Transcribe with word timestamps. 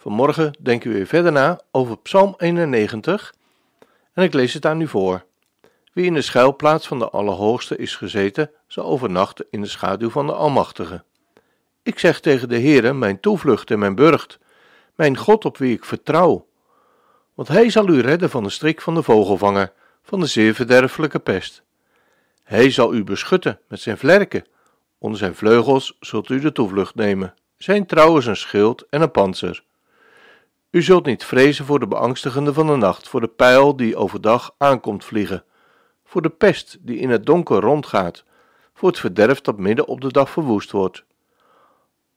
Vanmorgen 0.00 0.52
denken 0.60 0.90
we 0.90 0.96
weer 0.96 1.06
verder 1.06 1.32
na 1.32 1.60
over 1.70 1.98
Psalm 1.98 2.34
91 2.36 3.34
en 4.12 4.22
ik 4.22 4.32
lees 4.32 4.54
het 4.54 4.66
aan 4.66 4.80
u 4.80 4.88
voor. 4.88 5.24
Wie 5.92 6.04
in 6.04 6.14
de 6.14 6.22
schuilplaats 6.22 6.86
van 6.86 6.98
de 6.98 7.10
Allerhoogste 7.10 7.76
is 7.76 7.96
gezeten, 7.96 8.50
zal 8.66 8.84
overnachten 8.84 9.46
in 9.50 9.60
de 9.60 9.66
schaduw 9.66 10.10
van 10.10 10.26
de 10.26 10.32
Almachtige. 10.32 11.04
Ik 11.82 11.98
zeg 11.98 12.20
tegen 12.20 12.48
de 12.48 12.60
Heere, 12.60 12.92
mijn 12.92 13.20
toevlucht 13.20 13.70
en 13.70 13.78
mijn 13.78 13.94
burcht, 13.94 14.38
mijn 14.94 15.16
God 15.16 15.44
op 15.44 15.58
wie 15.58 15.74
ik 15.74 15.84
vertrouw. 15.84 16.46
Want 17.34 17.48
hij 17.48 17.70
zal 17.70 17.88
u 17.88 18.00
redden 18.00 18.30
van 18.30 18.42
de 18.42 18.50
strik 18.50 18.80
van 18.80 18.94
de 18.94 19.02
vogelvanger, 19.02 19.72
van 20.02 20.20
de 20.20 20.26
zeer 20.26 20.54
verderfelijke 20.54 21.18
pest. 21.18 21.62
Hij 22.42 22.70
zal 22.70 22.94
u 22.94 23.04
beschutten 23.04 23.60
met 23.68 23.80
zijn 23.80 23.98
vlerken, 23.98 24.46
onder 24.98 25.18
zijn 25.18 25.34
vleugels 25.34 25.96
zult 26.00 26.28
u 26.28 26.40
de 26.40 26.52
toevlucht 26.52 26.94
nemen. 26.94 27.34
Zijn 27.56 27.86
trouw 27.86 28.16
is 28.18 28.26
een 28.26 28.36
schild 28.36 28.86
en 28.90 29.02
een 29.02 29.10
panzer. 29.10 29.62
U 30.70 30.82
zult 30.82 31.06
niet 31.06 31.24
vrezen 31.24 31.64
voor 31.64 31.78
de 31.78 31.86
beangstigende 31.86 32.52
van 32.52 32.66
de 32.66 32.76
nacht, 32.76 33.08
voor 33.08 33.20
de 33.20 33.28
pijl 33.28 33.76
die 33.76 33.96
overdag 33.96 34.54
aankomt 34.58 35.04
vliegen, 35.04 35.44
voor 36.04 36.22
de 36.22 36.28
pest 36.28 36.76
die 36.80 36.98
in 36.98 37.10
het 37.10 37.26
donker 37.26 37.60
rondgaat, 37.60 38.24
voor 38.74 38.88
het 38.88 38.98
verderf 38.98 39.40
dat 39.40 39.58
midden 39.58 39.86
op 39.86 40.00
de 40.00 40.12
dag 40.12 40.30
verwoest 40.30 40.70
wordt. 40.70 41.04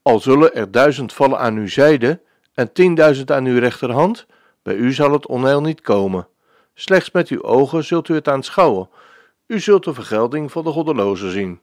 Al 0.01 0.19
zullen 0.19 0.55
er 0.55 0.71
duizend 0.71 1.13
vallen 1.13 1.39
aan 1.39 1.55
uw 1.55 1.67
zijde 1.67 2.21
en 2.53 2.73
tienduizend 2.73 3.31
aan 3.31 3.45
uw 3.45 3.59
rechterhand, 3.59 4.25
bij 4.61 4.75
u 4.75 4.93
zal 4.93 5.11
het 5.11 5.27
onheil 5.27 5.61
niet 5.61 5.81
komen. 5.81 6.27
Slechts 6.73 7.11
met 7.11 7.27
uw 7.27 7.43
ogen 7.43 7.83
zult 7.83 8.09
u 8.09 8.13
het 8.13 8.27
aanschouwen. 8.27 8.89
U 9.47 9.59
zult 9.59 9.83
de 9.83 9.93
vergelding 9.93 10.51
van 10.51 10.63
de 10.63 10.69
goddelozen 10.69 11.31
zien. 11.31 11.59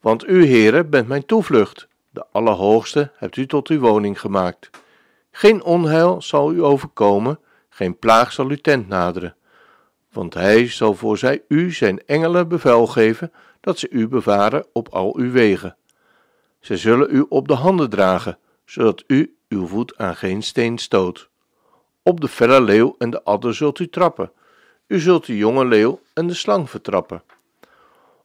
Want 0.00 0.28
u, 0.28 0.46
Heere, 0.46 0.84
bent 0.84 1.08
mijn 1.08 1.26
toevlucht. 1.26 1.88
De 2.10 2.24
Allerhoogste 2.32 3.10
hebt 3.16 3.36
u 3.36 3.46
tot 3.46 3.68
uw 3.68 3.80
woning 3.80 4.20
gemaakt. 4.20 4.70
Geen 5.36 5.64
onheil 5.64 6.22
zal 6.22 6.52
u 6.52 6.62
overkomen, 6.62 7.38
geen 7.68 7.98
plaag 7.98 8.32
zal 8.32 8.48
uw 8.48 8.56
tent 8.56 8.88
naderen. 8.88 9.36
Want 10.12 10.34
hij 10.34 10.68
zal 10.68 10.94
voor 10.94 11.18
zij 11.18 11.42
u 11.48 11.72
zijn 11.72 12.06
engelen 12.06 12.48
bevel 12.48 12.86
geven, 12.86 13.32
dat 13.60 13.78
ze 13.78 13.88
u 13.90 14.08
bewaren 14.08 14.66
op 14.72 14.88
al 14.88 15.16
uw 15.16 15.30
wegen. 15.30 15.76
Zij 16.60 16.76
zullen 16.76 17.14
u 17.14 17.26
op 17.28 17.48
de 17.48 17.54
handen 17.54 17.90
dragen, 17.90 18.38
zodat 18.64 19.04
u 19.06 19.36
uw 19.48 19.66
voet 19.66 19.96
aan 19.96 20.16
geen 20.16 20.42
steen 20.42 20.78
stoot. 20.78 21.28
Op 22.02 22.20
de 22.20 22.28
felle 22.28 22.60
leeuw 22.60 22.94
en 22.98 23.10
de 23.10 23.22
adder 23.22 23.54
zult 23.54 23.78
u 23.78 23.88
trappen. 23.88 24.32
U 24.86 24.98
zult 24.98 25.26
de 25.26 25.36
jonge 25.36 25.64
leeuw 25.64 26.00
en 26.12 26.26
de 26.26 26.34
slang 26.34 26.70
vertrappen. 26.70 27.22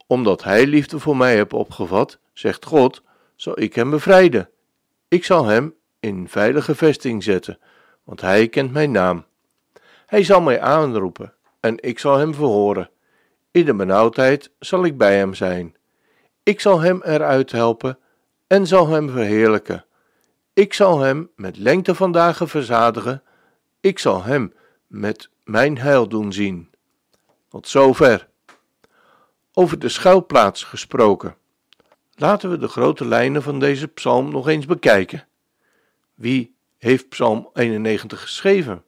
Omdat 0.08 0.44
hij 0.44 0.68
liefde 0.68 1.00
voor 1.00 1.18
mij 1.18 1.36
heeft 1.36 1.54
opgevat, 1.54 2.20
zegt 2.34 2.66
God, 2.66 3.02
zal 3.36 3.60
ik 3.60 3.76
hem 3.76 3.90
bevrijden. 3.90 4.50
Ik 5.08 5.26
zal 5.26 5.46
hem 5.46 5.78
in 6.00 6.30
veilige 6.30 6.76
vesting 6.76 7.24
zetten, 7.24 7.60
want 8.04 8.22
hij 8.22 8.48
kent 8.48 8.72
mijn 8.72 8.92
naam. 8.92 9.26
Hij 10.06 10.24
zal 10.24 10.42
mij 10.42 10.62
aanroepen 10.62 11.34
en 11.60 11.84
ik 11.84 12.00
zal 12.00 12.18
hem 12.18 12.34
verhoren. 12.34 12.90
In 13.52 13.66
de 13.66 13.74
benauwdheid 13.74 14.52
zal 14.60 14.86
ik 14.86 14.98
bij 14.98 15.18
hem 15.18 15.34
zijn. 15.34 15.76
Ik 16.44 16.60
zal 16.60 16.80
hem 16.80 17.02
eruit 17.04 17.52
helpen 17.52 18.00
en 18.48 18.68
zal 18.68 18.88
hem 18.88 19.10
verheerlijken. 19.10 19.86
Ik 20.54 20.74
zal 20.74 21.00
hem 21.00 21.30
met 21.36 21.58
lengte 21.58 21.96
van 21.96 22.12
dagen 22.12 22.48
verzadigen. 22.48 23.24
Ik 23.80 24.00
zal 24.00 24.24
hem 24.24 24.54
met 24.88 25.30
mijn 25.44 25.78
heil 25.78 26.08
doen 26.08 26.34
zien. 26.34 26.70
Tot 27.50 27.68
zover. 27.68 28.28
Over 29.54 29.80
de 29.80 29.90
schuilplaats 29.90 30.64
gesproken. 30.64 31.36
Laten 32.16 32.50
we 32.50 32.58
de 32.58 32.68
grote 32.68 33.06
lijnen 33.06 33.44
van 33.44 33.60
deze 33.60 33.88
psalm 33.88 34.32
nog 34.32 34.48
eens 34.48 34.66
bekijken. 34.66 35.28
Wie 36.20 36.56
heeft 36.78 37.10
Psalm 37.10 37.50
91 37.54 38.22
geschreven? 38.22 38.84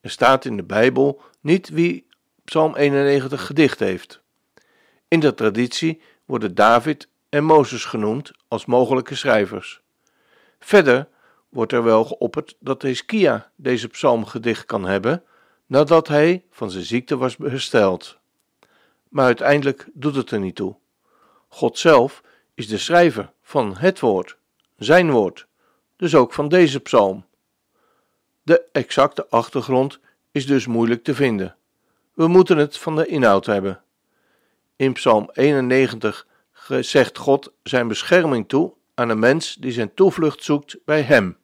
Er 0.00 0.10
staat 0.10 0.44
in 0.44 0.56
de 0.56 0.62
Bijbel 0.62 1.22
niet 1.40 1.68
wie 1.68 2.06
Psalm 2.44 2.76
91 2.76 3.46
gedicht 3.46 3.78
heeft. 3.78 4.20
In 5.08 5.20
de 5.20 5.34
traditie 5.34 6.00
worden 6.24 6.54
David 6.54 7.08
en 7.28 7.44
Mozes 7.44 7.84
genoemd 7.84 8.30
als 8.48 8.64
mogelijke 8.64 9.14
schrijvers. 9.14 9.80
Verder 10.58 11.08
wordt 11.48 11.72
er 11.72 11.82
wel 11.82 12.04
geopperd 12.04 12.56
dat 12.60 12.82
Hiskia 12.82 13.50
deze 13.56 13.88
psalm 13.88 14.26
gedicht 14.26 14.64
kan 14.64 14.84
hebben 14.84 15.22
nadat 15.66 16.08
hij 16.08 16.44
van 16.50 16.70
zijn 16.70 16.84
ziekte 16.84 17.16
was 17.16 17.36
hersteld. 17.36 18.18
Maar 19.08 19.26
uiteindelijk 19.26 19.88
doet 19.92 20.14
het 20.16 20.30
er 20.30 20.40
niet 20.40 20.54
toe. 20.54 20.76
God 21.48 21.78
zelf 21.78 22.22
is 22.54 22.68
de 22.68 22.78
schrijver 22.78 23.32
van 23.42 23.76
het 23.76 24.00
woord, 24.00 24.36
zijn 24.76 25.10
woord 25.10 25.46
dus 25.96 26.14
ook 26.14 26.32
van 26.32 26.48
deze 26.48 26.80
psalm. 26.80 27.24
De 28.42 28.64
exacte 28.72 29.28
achtergrond 29.28 30.00
is 30.30 30.46
dus 30.46 30.66
moeilijk 30.66 31.04
te 31.04 31.14
vinden. 31.14 31.56
We 32.14 32.26
moeten 32.26 32.56
het 32.56 32.78
van 32.78 32.96
de 32.96 33.06
inhoud 33.06 33.46
hebben. 33.46 33.82
In 34.76 34.92
Psalm 34.92 35.30
91 35.32 36.26
zegt 36.80 37.18
God 37.18 37.52
zijn 37.62 37.88
bescherming 37.88 38.48
toe 38.48 38.72
aan 38.94 39.08
een 39.08 39.18
mens 39.18 39.54
die 39.54 39.72
zijn 39.72 39.94
toevlucht 39.94 40.44
zoekt 40.44 40.78
bij 40.84 41.02
Hem. 41.02 41.36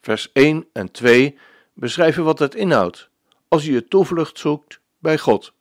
Vers 0.00 0.32
1 0.32 0.66
en 0.72 0.90
2 0.90 1.38
beschrijven 1.72 2.24
wat 2.24 2.38
het 2.38 2.54
inhoudt 2.54 3.10
als 3.48 3.64
je 3.64 3.72
je 3.72 3.88
toevlucht 3.88 4.38
zoekt 4.38 4.80
bij 4.98 5.18
God. 5.18 5.52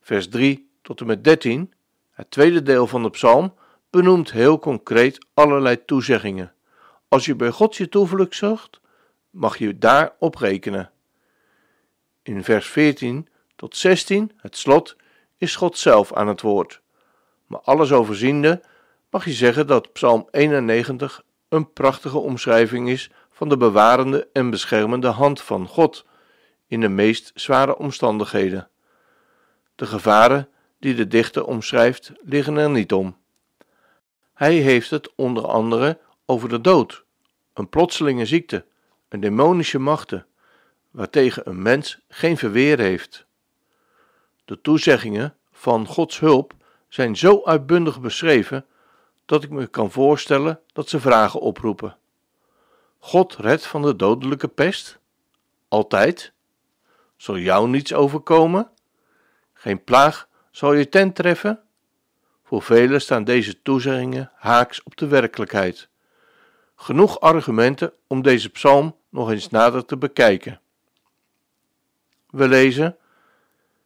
Vers 0.00 0.28
3 0.28 0.70
tot 0.82 1.00
en 1.00 1.06
met 1.06 1.24
13, 1.24 1.72
het 2.10 2.30
tweede 2.30 2.62
deel 2.62 2.86
van 2.86 3.02
de 3.02 3.10
psalm, 3.10 3.54
benoemt 3.90 4.32
heel 4.32 4.58
concreet 4.58 5.26
allerlei 5.34 5.84
toezeggingen. 5.84 6.52
Als 7.08 7.24
je 7.24 7.34
bij 7.34 7.50
God 7.50 7.76
je 7.76 7.88
toevlucht 7.88 8.34
zocht, 8.34 8.80
mag 9.30 9.58
je 9.58 9.78
daarop 9.78 10.34
rekenen. 10.34 10.90
In 12.22 12.44
vers 12.44 12.66
14 12.66 13.28
tot 13.56 13.76
16, 13.76 14.32
het 14.36 14.56
slot, 14.56 14.96
is 15.36 15.56
God 15.56 15.78
zelf 15.78 16.12
aan 16.12 16.28
het 16.28 16.40
woord. 16.40 16.80
Maar 17.46 17.60
alles 17.60 17.92
overziende 17.92 18.62
mag 19.10 19.24
je 19.24 19.32
zeggen 19.32 19.66
dat 19.66 19.92
Psalm 19.92 20.28
91 20.30 21.22
een 21.48 21.72
prachtige 21.72 22.18
omschrijving 22.18 22.88
is 22.88 23.10
van 23.30 23.48
de 23.48 23.56
bewarende 23.56 24.28
en 24.32 24.50
beschermende 24.50 25.08
hand 25.08 25.40
van 25.40 25.66
God 25.66 26.06
in 26.66 26.80
de 26.80 26.88
meest 26.88 27.30
zware 27.34 27.76
omstandigheden. 27.76 28.68
De 29.74 29.86
gevaren 29.86 30.48
die 30.78 30.94
de 30.94 31.06
dichter 31.06 31.44
omschrijft 31.44 32.12
liggen 32.20 32.56
er 32.56 32.70
niet 32.70 32.92
om. 32.92 33.16
Hij 34.34 34.54
heeft 34.54 34.90
het 34.90 35.14
onder 35.14 35.46
andere 35.46 35.98
over 36.30 36.48
de 36.48 36.60
dood, 36.60 37.04
een 37.52 37.68
plotselinge 37.68 38.26
ziekte, 38.26 38.64
een 39.08 39.20
demonische 39.20 39.78
machten, 39.78 40.26
waartegen 40.90 41.48
een 41.48 41.62
mens 41.62 42.00
geen 42.08 42.36
verweer 42.36 42.78
heeft. 42.78 43.26
De 44.44 44.60
toezeggingen 44.60 45.36
van 45.52 45.86
Gods 45.86 46.18
hulp 46.18 46.54
zijn 46.88 47.16
zo 47.16 47.42
uitbundig 47.44 48.00
beschreven 48.00 48.66
dat 49.24 49.42
ik 49.42 49.50
me 49.50 49.66
kan 49.66 49.90
voorstellen 49.90 50.60
dat 50.72 50.88
ze 50.88 51.00
vragen 51.00 51.40
oproepen. 51.40 51.96
God 52.98 53.36
redt 53.36 53.66
van 53.66 53.82
de 53.82 53.96
dodelijke 53.96 54.48
pest? 54.48 54.98
Altijd? 55.68 56.32
Zal 57.16 57.38
jou 57.38 57.68
niets 57.68 57.94
overkomen? 57.94 58.70
Geen 59.52 59.84
plaag 59.84 60.28
zal 60.50 60.72
je 60.72 60.88
tent 60.88 61.14
treffen? 61.14 61.62
Voor 62.42 62.62
velen 62.62 63.00
staan 63.00 63.24
deze 63.24 63.62
toezeggingen 63.62 64.30
haaks 64.34 64.82
op 64.82 64.96
de 64.96 65.06
werkelijkheid. 65.06 65.88
Genoeg 66.80 67.20
argumenten 67.20 67.92
om 68.06 68.22
deze 68.22 68.48
psalm 68.48 68.96
nog 69.08 69.30
eens 69.30 69.48
nader 69.48 69.84
te 69.84 69.96
bekijken. 69.96 70.60
We 72.30 72.48
lezen: 72.48 72.96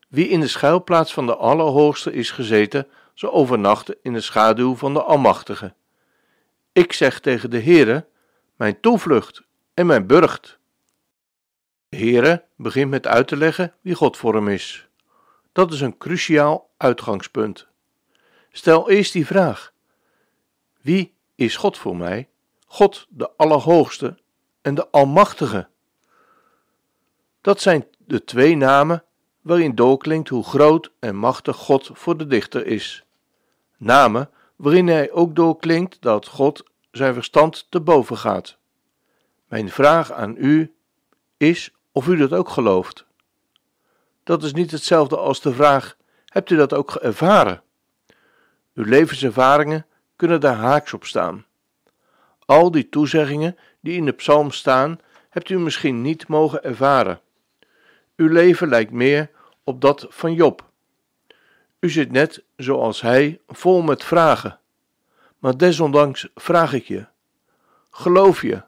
Wie 0.09 0.29
in 0.29 0.41
de 0.41 0.49
schuilplaats 0.49 1.12
van 1.12 1.27
de 1.27 1.37
Allerhoogste 1.37 2.12
is 2.12 2.31
gezeten, 2.31 2.89
zal 3.15 3.33
overnachten 3.33 3.97
in 4.03 4.12
de 4.12 4.21
schaduw 4.21 4.77
van 4.77 4.94
de 4.94 5.03
Almachtige. 5.03 5.75
Ik 6.73 6.93
zeg 6.93 7.21
tegen 7.21 7.50
de 7.50 7.62
Heere, 7.62 8.06
mijn 8.56 8.81
toevlucht 8.81 9.43
en 9.75 9.87
mijn 9.87 10.06
burcht. 10.06 10.59
De 11.89 11.97
Heere 11.97 12.44
begint 12.56 12.91
met 12.91 13.06
uit 13.06 13.29
te 13.29 13.37
leggen 13.37 13.75
wie 13.81 13.94
God 13.94 14.17
voor 14.17 14.35
hem 14.35 14.49
is. 14.49 14.89
Dat 15.53 15.73
is 15.73 15.81
een 15.81 15.99
cruciaal 15.99 16.71
uitgangspunt. 16.77 17.67
Stel 18.50 18.91
eerst 18.91 19.12
die 19.12 19.27
vraag: 19.27 19.73
Wie 20.81 21.15
is 21.35 21.56
God 21.56 21.79
voor 21.79 21.97
mij? 21.97 22.31
God 22.73 23.07
de 23.09 23.31
Allerhoogste 23.37 24.19
en 24.63 24.75
de 24.75 24.91
Almachtige. 24.91 25.69
Dat 27.41 27.61
zijn 27.61 27.87
de 27.99 28.25
twee 28.25 28.57
namen 28.57 29.05
waarin 29.41 29.75
doorklinkt 29.75 30.29
hoe 30.29 30.45
groot 30.45 30.93
en 30.99 31.17
machtig 31.17 31.57
God 31.57 31.91
voor 31.93 32.17
de 32.17 32.27
dichter 32.27 32.67
is. 32.67 33.05
Namen 33.77 34.31
waarin 34.57 34.89
hij 34.89 35.11
ook 35.11 35.37
doorklinkt 35.37 35.97
dat 36.01 36.27
God 36.27 36.65
zijn 36.91 37.15
verstand 37.15 37.67
te 37.69 37.81
boven 37.81 38.17
gaat. 38.17 38.57
Mijn 39.49 39.71
vraag 39.71 40.13
aan 40.13 40.35
u 40.39 40.75
is 41.37 41.71
of 41.93 42.07
u 42.07 42.17
dat 42.17 42.33
ook 42.33 42.49
gelooft. 42.49 43.07
Dat 44.25 44.43
is 44.43 44.53
niet 44.53 44.71
hetzelfde 44.71 45.17
als 45.17 45.41
de 45.41 45.53
vraag: 45.53 45.97
hebt 46.27 46.51
u 46.51 46.57
dat 46.57 46.73
ook 46.73 46.95
ervaren? 46.95 47.63
Uw 48.75 48.85
levenservaringen 48.85 49.87
kunnen 50.17 50.41
daar 50.41 50.57
haaks 50.57 50.93
op 50.93 51.05
staan. 51.05 51.47
Al 52.53 52.71
die 52.71 52.89
toezeggingen 52.89 53.57
die 53.81 53.97
in 53.97 54.05
de 54.05 54.13
psalm 54.13 54.51
staan, 54.51 55.01
hebt 55.31 55.49
u 55.49 55.59
misschien 55.59 56.03
niet 56.03 56.29
mogen 56.29 56.65
ervaren. 56.65 57.21
Uw 58.17 58.29
leven 58.29 58.69
lijkt 58.69 58.91
meer 58.91 59.31
op 59.65 59.81
dat 59.81 60.07
van 60.09 60.35
Job. 60.35 60.71
U 61.81 61.91
zit 61.91 62.11
net 62.11 62.45
zoals 62.57 63.01
hij 63.01 63.41
vol 63.49 63.83
met 63.83 64.05
vragen. 64.05 64.59
Maar 65.39 65.57
desondanks 65.57 66.29
vraag 66.35 66.73
ik 66.73 66.85
je: 66.85 67.07
geloof 67.91 68.43
je, 68.43 68.63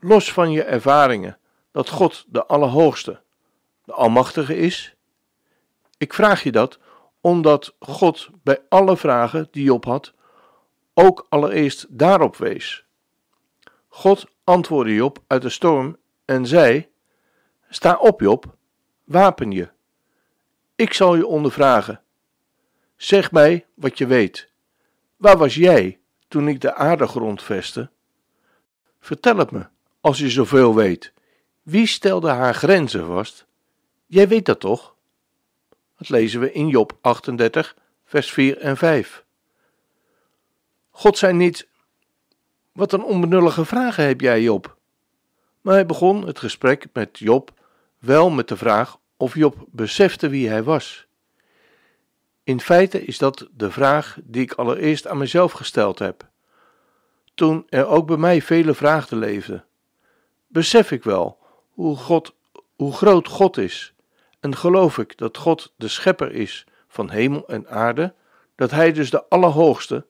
los 0.00 0.32
van 0.32 0.50
je 0.50 0.62
ervaringen, 0.62 1.38
dat 1.72 1.88
God 1.88 2.24
de 2.28 2.46
Allerhoogste, 2.46 3.20
de 3.84 3.92
Almachtige 3.92 4.56
is? 4.56 4.94
Ik 5.98 6.14
vraag 6.14 6.42
je 6.42 6.52
dat 6.52 6.78
omdat 7.20 7.74
God 7.78 8.28
bij 8.42 8.60
alle 8.68 8.96
vragen 8.96 9.48
die 9.50 9.64
Job 9.64 9.84
had, 9.84 10.12
ook 10.94 11.26
allereerst 11.28 11.86
daarop 11.88 12.36
wees. 12.36 12.83
God 13.94 14.26
antwoordde 14.44 14.94
Job 14.94 15.18
uit 15.26 15.42
de 15.42 15.48
storm 15.48 15.96
en 16.24 16.46
zei: 16.46 16.88
Sta 17.68 17.96
op, 17.96 18.20
Job, 18.20 18.56
wapen 19.04 19.50
je. 19.50 19.68
Ik 20.74 20.92
zal 20.92 21.16
je 21.16 21.26
ondervragen. 21.26 22.02
Zeg 22.96 23.32
mij 23.32 23.66
wat 23.74 23.98
je 23.98 24.06
weet. 24.06 24.50
Waar 25.16 25.36
was 25.36 25.54
jij 25.54 26.00
toen 26.28 26.48
ik 26.48 26.60
de 26.60 26.74
aarde 26.74 27.06
grondvestte? 27.06 27.90
Vertel 29.00 29.36
het 29.36 29.50
me, 29.50 29.66
als 30.00 30.18
je 30.18 30.30
zoveel 30.30 30.74
weet. 30.74 31.12
Wie 31.62 31.86
stelde 31.86 32.28
haar 32.28 32.54
grenzen 32.54 33.06
vast? 33.06 33.46
Jij 34.06 34.28
weet 34.28 34.46
dat 34.46 34.60
toch? 34.60 34.94
Dat 35.96 36.08
lezen 36.08 36.40
we 36.40 36.52
in 36.52 36.68
Job 36.68 36.98
38, 37.00 37.76
vers 38.04 38.32
4 38.32 38.58
en 38.58 38.76
5. 38.76 39.24
God 40.90 41.18
zei 41.18 41.32
niet: 41.32 41.68
Wat 42.74 42.92
een 42.92 43.04
onbenullige 43.04 43.64
vragen 43.64 44.04
heb 44.04 44.20
jij, 44.20 44.42
Job. 44.42 44.76
Maar 45.60 45.74
hij 45.74 45.86
begon 45.86 46.26
het 46.26 46.38
gesprek 46.38 46.86
met 46.92 47.18
Job 47.18 47.50
wel 47.98 48.30
met 48.30 48.48
de 48.48 48.56
vraag 48.56 48.98
of 49.16 49.34
Job 49.34 49.66
besefte 49.70 50.28
wie 50.28 50.48
hij 50.48 50.62
was. 50.62 51.06
In 52.44 52.60
feite 52.60 53.04
is 53.04 53.18
dat 53.18 53.48
de 53.52 53.70
vraag 53.70 54.18
die 54.24 54.42
ik 54.42 54.52
allereerst 54.52 55.06
aan 55.06 55.18
mezelf 55.18 55.52
gesteld 55.52 55.98
heb. 55.98 56.28
Toen 57.34 57.66
er 57.68 57.86
ook 57.86 58.06
bij 58.06 58.16
mij 58.16 58.42
vele 58.42 58.74
vragen 58.74 59.18
leefden. 59.18 59.64
Besef 60.46 60.90
ik 60.90 61.04
wel 61.04 61.38
hoe, 61.70 61.96
God, 61.96 62.34
hoe 62.76 62.92
groot 62.92 63.28
God 63.28 63.56
is 63.56 63.94
en 64.40 64.56
geloof 64.56 64.98
ik 64.98 65.18
dat 65.18 65.36
God 65.36 65.72
de 65.76 65.88
schepper 65.88 66.32
is 66.32 66.66
van 66.88 67.10
hemel 67.10 67.48
en 67.48 67.68
aarde, 67.68 68.14
dat 68.54 68.70
Hij 68.70 68.92
dus 68.92 69.10
de 69.10 69.28
Allerhoogste, 69.28 70.06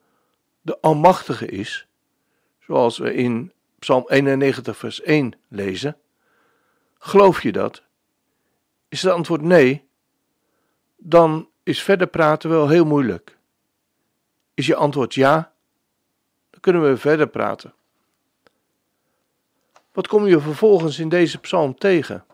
de 0.61 0.81
Almachtige 0.81 1.47
is, 1.47 1.87
zoals 2.67 2.99
we 2.99 3.15
in 3.15 3.53
Psalm 3.79 4.05
91, 4.07 4.77
vers 4.77 5.03
1 5.03 5.35
lezen? 5.49 5.97
Geloof 6.99 7.43
je 7.43 7.53
dat? 7.53 7.83
Is 8.89 9.03
het 9.03 9.13
antwoord 9.13 9.43
nee? 9.43 9.89
Dan 10.97 11.49
is 11.63 11.83
verder 11.83 12.07
praten 12.07 12.51
wel 12.51 12.69
heel 12.69 12.85
moeilijk. 12.85 13.39
Is 14.55 14.67
je 14.67 14.75
antwoord 14.75 15.15
ja? 15.15 15.53
Dan 16.51 16.61
kunnen 16.61 16.83
we 16.83 16.97
verder 16.97 17.29
praten. 17.29 17.75
Wat 19.93 20.07
kom 20.07 20.27
je 20.27 20.41
vervolgens 20.41 20.99
in 20.99 21.09
deze 21.09 21.39
psalm 21.39 21.75
tegen? 21.75 22.25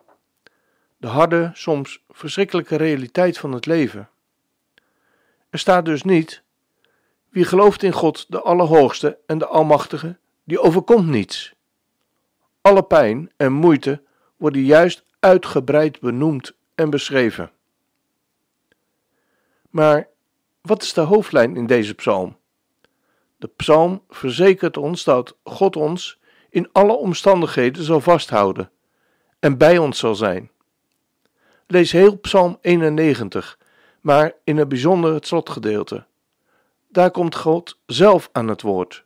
De 0.97 1.06
harde, 1.06 1.50
soms 1.55 2.03
verschrikkelijke 2.09 2.76
realiteit 2.76 3.38
van 3.38 3.53
het 3.53 3.67
leven. 3.67 4.09
Er 5.50 5.59
staat 5.59 5.85
dus 5.85 6.03
niet: 6.03 6.43
wie 7.31 7.44
gelooft 7.44 7.82
in 7.82 7.93
God, 7.93 8.27
de 8.29 8.41
Allerhoogste 8.41 9.19
en 9.27 9.38
de 9.38 9.47
Almachtige, 9.47 10.19
die 10.44 10.61
overkomt 10.61 11.06
niets. 11.06 11.55
Alle 12.61 12.82
pijn 12.82 13.31
en 13.37 13.53
moeite 13.53 14.03
worden 14.37 14.62
juist 14.62 15.05
uitgebreid 15.21 16.00
benoemd 16.00 16.53
en 16.75 16.91
beschreven. 16.91 17.50
Maar 19.71 20.09
wat 20.61 20.82
is 20.82 20.93
de 20.93 21.00
hoofdlijn 21.00 21.56
in 21.56 21.67
deze 21.67 21.94
psalm? 21.94 22.37
De 23.37 23.50
psalm 23.56 24.03
verzekert 24.09 24.76
ons 24.76 25.05
dat 25.05 25.37
God 25.44 25.76
ons 25.76 26.19
in 26.50 26.69
alle 26.73 26.93
omstandigheden 26.93 27.83
zal 27.83 28.00
vasthouden 28.00 28.71
en 29.38 29.59
bij 29.59 29.79
ons 29.79 29.99
zal 29.99 30.15
zijn. 30.15 30.50
Lees 31.67 31.93
heel 31.93 32.19
Psalm 32.19 32.59
91, 32.61 33.59
maar 34.00 34.33
in 34.44 34.56
het 34.56 34.69
bijzonder 34.69 35.15
het 35.15 35.26
slotgedeelte. 35.26 36.06
Daar 36.93 37.11
komt 37.11 37.35
God 37.35 37.79
zelf 37.87 38.29
aan 38.33 38.49
het 38.49 38.63
woord. 38.63 39.05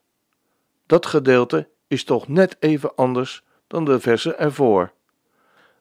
Dat 0.87 1.07
gedeelte 1.07 1.69
is 1.87 2.05
toch 2.05 2.29
net 2.29 2.57
even 2.61 2.95
anders 2.95 3.45
dan 3.67 3.85
de 3.85 4.01
versen 4.01 4.39
ervoor. 4.39 4.93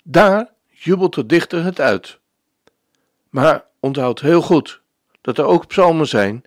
Daar 0.04 0.54
jubelt 0.68 1.14
de 1.14 1.26
dichter 1.26 1.64
het 1.64 1.80
uit. 1.80 2.20
Maar 3.30 3.66
onthoud 3.80 4.20
heel 4.20 4.42
goed 4.42 4.82
dat 5.22 5.38
er 5.38 5.46
ook 5.46 5.68
psalmen 5.68 6.08
zijn 6.08 6.44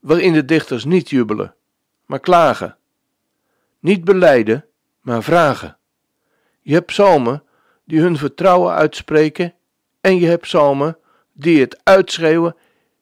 waarin 0.00 0.32
de 0.32 0.44
dichters 0.44 0.84
niet 0.84 1.10
jubelen, 1.10 1.54
maar 2.06 2.20
klagen. 2.20 2.76
Niet 3.78 4.04
beleiden, 4.04 4.64
maar 5.00 5.22
vragen. 5.22 5.78
Je 6.60 6.72
hebt 6.72 6.86
psalmen 6.86 7.42
die 7.84 8.00
hun 8.00 8.16
vertrouwen 8.16 8.74
uitspreken 8.74 9.54
en 10.00 10.18
je 10.18 10.26
hebt 10.26 10.42
psalmen 10.42 10.98
die 11.32 11.60
het 11.60 11.80
uitschreeuwen: 11.82 12.56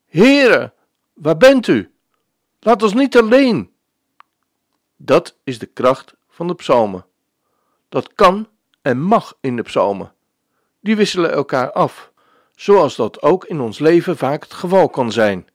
Heere, 0.06 0.72
waar 1.12 1.36
bent 1.36 1.66
u? 1.66 1.93
Laat 2.64 2.82
ons 2.82 2.94
niet 2.94 3.16
alleen. 3.16 3.72
Dat 4.96 5.38
is 5.42 5.58
de 5.58 5.66
kracht 5.66 6.14
van 6.28 6.46
de 6.46 6.54
psalmen. 6.54 7.06
Dat 7.88 8.14
kan 8.14 8.48
en 8.82 9.00
mag 9.00 9.36
in 9.40 9.56
de 9.56 9.62
psalmen. 9.62 10.12
Die 10.80 10.96
wisselen 10.96 11.32
elkaar 11.32 11.72
af, 11.72 12.12
zoals 12.54 12.96
dat 12.96 13.22
ook 13.22 13.44
in 13.44 13.60
ons 13.60 13.78
leven 13.78 14.16
vaak 14.16 14.42
het 14.42 14.52
geval 14.52 14.88
kan 14.88 15.12
zijn. 15.12 15.48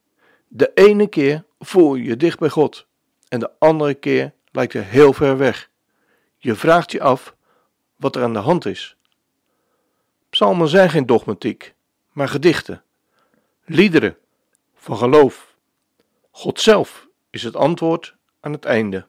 De 0.48 0.70
ene 0.74 1.06
keer 1.06 1.44
voel 1.58 1.94
je 1.94 2.04
je 2.04 2.16
dicht 2.16 2.38
bij 2.38 2.48
God 2.48 2.86
en 3.28 3.40
de 3.40 3.50
andere 3.58 3.94
keer 3.94 4.32
lijkt 4.50 4.72
je 4.72 4.78
heel 4.78 5.12
ver 5.12 5.36
weg. 5.36 5.70
Je 6.36 6.54
vraagt 6.54 6.92
je 6.92 7.02
af 7.02 7.34
wat 7.96 8.16
er 8.16 8.22
aan 8.22 8.32
de 8.32 8.38
hand 8.38 8.66
is. 8.66 8.96
Psalmen 10.28 10.68
zijn 10.68 10.90
geen 10.90 11.06
dogmatiek, 11.06 11.74
maar 12.12 12.28
gedichten, 12.28 12.82
liederen 13.64 14.16
van 14.74 14.96
geloof. 14.96 15.49
God 16.30 16.60
zelf 16.60 17.08
is 17.30 17.42
het 17.42 17.56
antwoord 17.56 18.14
aan 18.40 18.52
het 18.52 18.64
einde. 18.64 19.06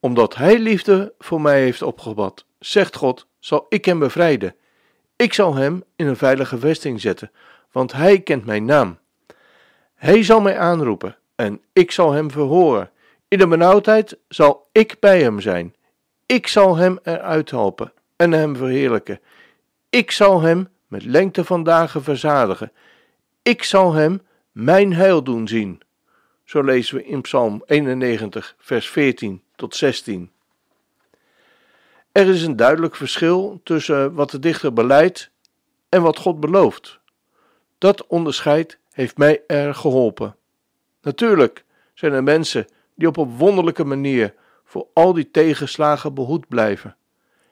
Omdat 0.00 0.34
Hij 0.34 0.58
liefde 0.58 1.14
voor 1.18 1.40
mij 1.40 1.60
heeft 1.60 1.82
opgebad, 1.82 2.44
zegt 2.58 2.96
God, 2.96 3.26
zal 3.38 3.66
ik 3.68 3.84
hem 3.84 3.98
bevrijden. 3.98 4.54
Ik 5.16 5.34
zal 5.34 5.54
hem 5.54 5.84
in 5.96 6.06
een 6.06 6.16
veilige 6.16 6.58
vesting 6.58 7.00
zetten, 7.00 7.30
want 7.72 7.92
Hij 7.92 8.20
kent 8.20 8.44
mijn 8.44 8.64
naam. 8.64 8.98
Hij 9.94 10.22
zal 10.22 10.40
mij 10.40 10.58
aanroepen 10.58 11.16
en 11.34 11.60
ik 11.72 11.90
zal 11.90 12.12
hem 12.12 12.30
verhoren. 12.30 12.90
In 13.28 13.38
de 13.38 13.48
benauwdheid 13.48 14.18
zal 14.28 14.68
ik 14.72 14.96
bij 15.00 15.22
hem 15.22 15.40
zijn. 15.40 15.74
Ik 16.26 16.46
zal 16.46 16.76
hem 16.76 16.98
eruit 17.02 17.50
helpen 17.50 17.92
en 18.16 18.32
hem 18.32 18.56
verheerlijken. 18.56 19.20
Ik 19.90 20.10
zal 20.10 20.40
hem 20.40 20.68
met 20.86 21.04
lengte 21.04 21.44
van 21.44 21.62
dagen 21.62 22.02
verzadigen. 22.02 22.72
Ik 23.42 23.62
zal 23.62 23.92
hem 23.92 24.22
mijn 24.52 24.94
heil 24.94 25.22
doen 25.22 25.48
zien. 25.48 25.80
Zo 26.48 26.62
lezen 26.62 26.96
we 26.96 27.04
in 27.04 27.20
Psalm 27.20 27.62
91, 27.66 28.54
vers 28.58 28.88
14 28.88 29.42
tot 29.56 29.74
16. 29.76 30.30
Er 32.12 32.28
is 32.28 32.42
een 32.42 32.56
duidelijk 32.56 32.96
verschil 32.96 33.60
tussen 33.64 34.14
wat 34.14 34.30
de 34.30 34.38
dichter 34.38 34.72
beleidt 34.72 35.30
en 35.88 36.02
wat 36.02 36.18
God 36.18 36.40
belooft. 36.40 36.98
Dat 37.78 38.06
onderscheid 38.06 38.78
heeft 38.92 39.18
mij 39.18 39.42
erg 39.46 39.78
geholpen. 39.78 40.36
Natuurlijk 41.02 41.64
zijn 41.94 42.12
er 42.12 42.22
mensen 42.22 42.66
die 42.94 43.08
op 43.08 43.16
een 43.16 43.36
wonderlijke 43.36 43.84
manier 43.84 44.34
voor 44.64 44.86
al 44.92 45.12
die 45.12 45.30
tegenslagen 45.30 46.14
behoed 46.14 46.48
blijven. 46.48 46.96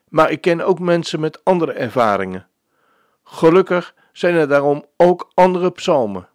Maar 0.08 0.30
ik 0.30 0.40
ken 0.40 0.60
ook 0.60 0.78
mensen 0.78 1.20
met 1.20 1.44
andere 1.44 1.72
ervaringen. 1.72 2.46
Gelukkig 3.24 3.94
zijn 4.12 4.34
er 4.34 4.48
daarom 4.48 4.84
ook 4.96 5.30
andere 5.34 5.70
psalmen. 5.70 6.28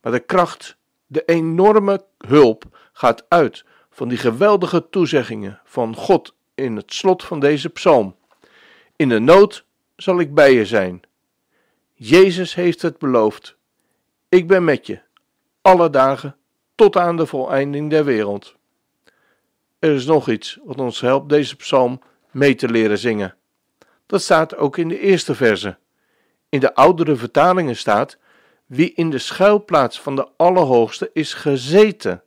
Maar 0.00 0.12
de 0.12 0.20
kracht, 0.20 0.77
de 1.08 1.22
enorme 1.24 2.04
hulp 2.18 2.64
gaat 2.92 3.24
uit 3.28 3.64
van 3.90 4.08
die 4.08 4.18
geweldige 4.18 4.88
toezeggingen 4.88 5.60
van 5.64 5.96
God 5.96 6.34
in 6.54 6.76
het 6.76 6.92
slot 6.94 7.24
van 7.24 7.40
deze 7.40 7.68
psalm. 7.68 8.16
In 8.96 9.08
de 9.08 9.18
nood 9.18 9.64
zal 9.96 10.20
ik 10.20 10.34
bij 10.34 10.52
je 10.52 10.66
zijn. 10.66 11.02
Jezus 11.94 12.54
heeft 12.54 12.82
het 12.82 12.98
beloofd. 12.98 13.56
Ik 14.28 14.46
ben 14.46 14.64
met 14.64 14.86
je, 14.86 15.00
alle 15.60 15.90
dagen, 15.90 16.36
tot 16.74 16.96
aan 16.96 17.16
de 17.16 17.26
voleinding 17.26 17.90
der 17.90 18.04
wereld. 18.04 18.56
Er 19.78 19.94
is 19.94 20.06
nog 20.06 20.28
iets 20.28 20.58
wat 20.64 20.78
ons 20.78 21.00
helpt 21.00 21.28
deze 21.28 21.56
psalm 21.56 22.00
mee 22.30 22.54
te 22.54 22.68
leren 22.68 22.98
zingen. 22.98 23.34
Dat 24.06 24.22
staat 24.22 24.56
ook 24.56 24.76
in 24.76 24.88
de 24.88 25.00
eerste 25.00 25.34
verse. 25.34 25.78
In 26.48 26.60
de 26.60 26.74
oudere 26.74 27.16
vertalingen 27.16 27.76
staat: 27.76 28.18
Wie 28.68 28.92
in 28.92 29.10
de 29.10 29.18
schuilplaats 29.18 30.00
van 30.00 30.16
de 30.16 30.28
Allerhoogste 30.36 31.10
is 31.12 31.34
gezeten. 31.34 32.22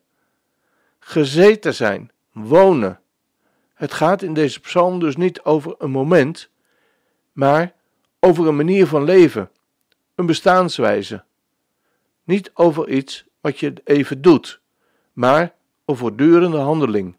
Gezeten 1.00 1.74
zijn, 1.74 2.12
wonen. 2.32 3.00
Het 3.74 3.94
gaat 3.94 4.22
in 4.22 4.34
deze 4.34 4.60
psalm 4.60 5.00
dus 5.00 5.16
niet 5.16 5.42
over 5.42 5.76
een 5.78 5.92
moment, 5.92 6.50
maar 7.32 7.74
over 8.20 8.48
een 8.48 8.56
manier 8.56 8.88
van 8.88 9.04
leven, 9.04 9.50
een 10.16 10.26
bestaanswijze. 10.26 11.24
Niet 12.24 12.52
over 12.54 12.90
iets 12.90 13.26
wat 13.42 13.60
je 13.60 13.74
even 13.84 14.22
doet, 14.22 14.62
maar 15.14 15.54
een 15.86 15.96
voortdurende 15.96 16.58
handeling. 16.58 17.16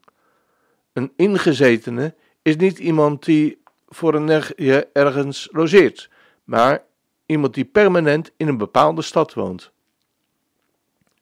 Een 0.93 1.13
ingezetene 1.17 2.15
is 2.43 2.57
niet 2.57 2.79
iemand 2.79 3.25
die 3.25 3.63
voor 3.89 4.15
een 4.15 4.43
je 4.57 4.89
ergens 4.93 5.49
logeert, 5.53 6.11
maar 6.45 6.85
iemand 7.33 7.55
die 7.55 7.65
permanent 7.65 8.31
in 8.37 8.49
een 8.49 8.57
bepaalde 8.57 9.03
stad 9.03 9.35
woont. 9.35 9.73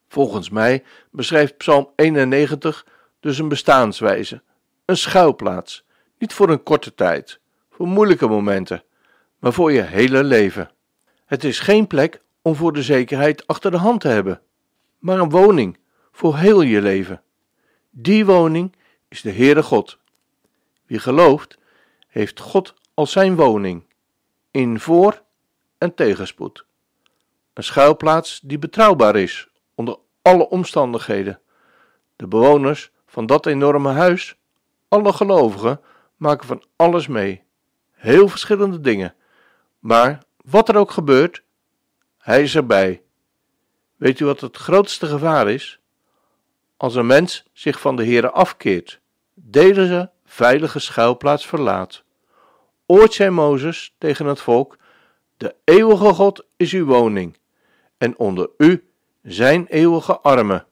Volgens 0.09 0.51
mij 0.51 0.85
beschrijft 1.11 1.57
Psalm 1.57 1.91
91 1.97 2.87
dus 3.21 3.39
een 3.39 3.49
bestaanswijze, 3.49 4.43
een 4.85 4.97
schuilplaats, 4.97 5.85
niet 6.19 6.33
voor 6.33 6.51
een 6.51 6.63
korte 6.63 6.95
tijd, 6.95 7.41
voor 7.71 7.87
moeilijke 7.87 8.27
momenten, 8.27 8.83
maar 9.39 9.53
voor 9.53 9.73
je 9.73 9.83
hele 9.83 10.25
leven. 10.25 10.71
Het 11.25 11.45
is 11.45 11.59
geen 11.59 11.87
plek 11.87 12.23
om 12.43 12.55
voor 12.55 12.73
de 12.73 12.83
zekerheid 12.83 13.47
achter 13.47 13.71
de 13.71 13.77
hand 13.77 14.01
te 14.01 14.09
hebben, 14.09 14.41
maar 14.99 15.19
een 15.19 15.31
woning 15.31 15.79
voor 16.13 16.37
heel 16.37 16.61
je 16.63 16.83
leven. 16.83 17.23
Die 17.91 18.27
woning 18.27 18.77
is 19.09 19.21
de 19.21 19.33
Heere 19.33 19.63
God. 19.63 19.99
Wie 20.87 20.99
gelooft, 20.99 21.59
heeft 22.09 22.41
God 22.41 22.75
als 22.95 23.13
zijn 23.13 23.37
woning, 23.37 23.85
in 24.51 24.81
voor- 24.81 25.23
en 25.81 25.95
tegenspoed. 25.95 26.65
Een 27.53 27.63
schuilplaats 27.63 28.41
die 28.43 28.59
betrouwbaar 28.59 29.17
is 29.17 29.49
onder 29.75 29.99
alle 30.23 30.49
omstandigheden. 30.49 31.41
De 32.17 32.27
bewoners 32.27 32.91
van 33.07 33.27
dat 33.27 33.47
enorme 33.47 33.93
huis, 33.93 34.37
alle 34.89 35.13
gelovigen, 35.13 35.81
maken 36.17 36.47
van 36.47 36.65
alles 36.77 37.07
mee. 37.07 37.43
Heel 37.91 38.29
verschillende 38.29 38.81
dingen. 38.81 39.15
Maar 39.79 40.23
wat 40.45 40.69
er 40.69 40.77
ook 40.77 40.91
gebeurt, 40.91 41.43
hij 42.19 42.43
is 42.43 42.57
erbij. 42.57 43.03
Weet 43.97 44.21
u 44.21 44.25
wat 44.25 44.41
het 44.41 44.57
grootste 44.57 45.07
gevaar 45.07 45.51
is? 45.51 45.81
Als 46.77 46.95
een 46.95 47.07
mens 47.07 47.45
zich 47.53 47.81
van 47.81 47.97
de 47.97 48.05
Heere 48.05 48.31
afkeert, 48.31 49.01
deze 49.35 50.11
veilige 50.25 50.79
schuilplaats 50.79 51.47
verlaat. 51.47 52.03
Ooit 52.87 53.13
zei 53.13 53.31
Mozes 53.31 53.95
tegen 53.99 54.27
het 54.27 54.41
volk: 54.41 54.79
De 55.41 55.55
eeuwige 55.65 56.15
God 56.15 56.45
is 56.57 56.73
uw 56.73 56.85
woning, 56.85 57.37
en 57.99 58.19
onder 58.19 58.51
u 58.59 58.85
zijn 59.23 59.67
eeuwige 59.67 60.19
armen. 60.19 60.67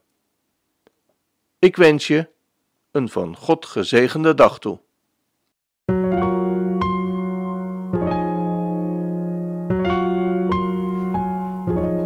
Ik 1.59 1.75
wens 1.75 2.07
je 2.07 2.27
een 2.91 3.09
van 3.09 3.35
God 3.35 3.65
gezegende 3.65 4.33
dag 4.33 4.59
toe. 4.59 4.79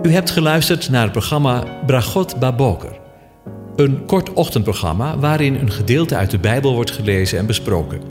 U 0.04 0.12
hebt 0.12 0.30
geluisterd 0.30 0.90
naar 0.90 1.04
het 1.04 1.12
programma 1.12 1.84
Bragot 1.86 2.40
Baboker. 2.40 3.00
Een 3.76 4.06
kort 4.06 4.34
ochtendprogramma 4.34 5.18
waarin 5.18 5.56
een 5.56 5.72
gedeelte 5.72 6.16
uit 6.16 6.32
de 6.32 6.40
Bijbel 6.40 6.74
wordt 6.74 6.92
gelezen 6.92 7.40
en 7.40 7.46
besproken. 7.46 8.02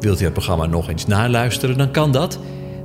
Wilt 0.00 0.20
u 0.20 0.24
het 0.24 0.32
programma 0.32 0.66
nog 0.66 0.88
eens 0.88 1.06
naluisteren, 1.06 1.78
dan 1.78 1.90
kan 1.90 2.12
dat. 2.12 2.38